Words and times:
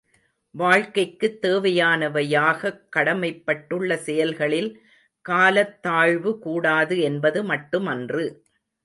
வாழ்க்கைக்குத் 0.55 1.45
தேவையானவையாகக் 1.45 2.79
கடமைப்பட்டுள்ள 2.95 3.93
செயல்களில் 3.95 4.81
காலத் 5.25 5.81
தாழ்வு 5.81 6.39
கூடாது 6.39 6.99
என்பது 6.99 7.43
மட்டு 7.43 7.81
மன்று. 7.81 8.25